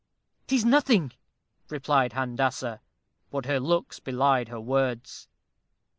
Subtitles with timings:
[0.47, 1.11] "'Tis nothing,"
[1.69, 2.79] replied Handassah.
[3.29, 5.27] But her looks belied her words.